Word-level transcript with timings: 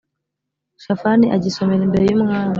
Shafani 0.83 1.25
agisomera 1.35 1.83
imbere 1.87 2.03
y 2.07 2.15
umwami 2.17 2.49